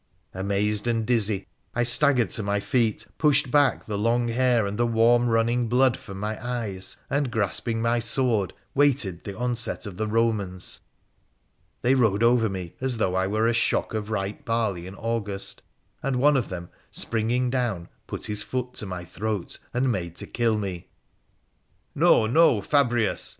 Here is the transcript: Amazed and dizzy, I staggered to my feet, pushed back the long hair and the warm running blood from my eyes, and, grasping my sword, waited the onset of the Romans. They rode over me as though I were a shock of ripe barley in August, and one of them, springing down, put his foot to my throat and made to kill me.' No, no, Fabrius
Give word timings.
Amazed 0.33 0.87
and 0.87 1.05
dizzy, 1.05 1.45
I 1.75 1.83
staggered 1.83 2.31
to 2.31 2.41
my 2.41 2.59
feet, 2.59 3.05
pushed 3.19 3.51
back 3.51 3.85
the 3.85 3.99
long 3.99 4.29
hair 4.29 4.65
and 4.65 4.75
the 4.75 4.87
warm 4.87 5.27
running 5.29 5.67
blood 5.67 5.95
from 5.95 6.19
my 6.19 6.43
eyes, 6.43 6.97
and, 7.07 7.29
grasping 7.29 7.83
my 7.83 7.99
sword, 7.99 8.51
waited 8.73 9.25
the 9.25 9.37
onset 9.37 9.85
of 9.85 9.97
the 9.97 10.07
Romans. 10.07 10.79
They 11.83 11.93
rode 11.93 12.23
over 12.23 12.49
me 12.49 12.73
as 12.81 12.97
though 12.97 13.13
I 13.13 13.27
were 13.27 13.45
a 13.47 13.53
shock 13.53 13.93
of 13.93 14.09
ripe 14.09 14.43
barley 14.43 14.87
in 14.87 14.95
August, 14.95 15.61
and 16.01 16.15
one 16.15 16.35
of 16.35 16.49
them, 16.49 16.69
springing 16.89 17.51
down, 17.51 17.87
put 18.07 18.25
his 18.25 18.41
foot 18.41 18.73
to 18.77 18.87
my 18.87 19.05
throat 19.05 19.59
and 19.71 19.91
made 19.91 20.15
to 20.15 20.25
kill 20.25 20.57
me.' 20.57 20.87
No, 22.03 22.25
no, 22.25 22.59
Fabrius 22.59 23.29